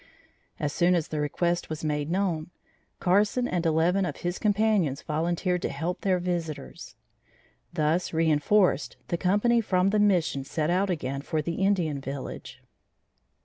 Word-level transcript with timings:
As 0.59 0.73
soon 0.73 0.95
as 0.95 1.09
the 1.09 1.19
request 1.19 1.69
was 1.69 1.83
made 1.83 2.09
known, 2.09 2.49
Carson 2.99 3.47
and 3.47 3.67
eleven 3.67 4.03
of 4.03 4.17
his 4.17 4.39
companions 4.39 5.03
volunteered 5.03 5.61
to 5.61 5.69
help 5.69 6.01
their 6.01 6.17
visitors. 6.17 6.95
Thus 7.71 8.11
reinforced, 8.11 8.97
the 9.09 9.17
company 9.19 9.61
from 9.61 9.89
the 9.91 9.99
Mission 9.99 10.43
set 10.43 10.71
out 10.71 10.89
again 10.89 11.21
for 11.21 11.39
the 11.43 11.63
Indian 11.63 12.01
village. 12.01 12.63